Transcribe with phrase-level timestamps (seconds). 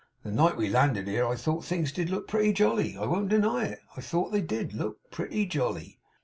[0.23, 2.97] The night we landed here, I thought things did look pretty jolly.
[2.97, 3.81] I won't deny it.
[3.95, 5.99] I thought they did look pretty jolly.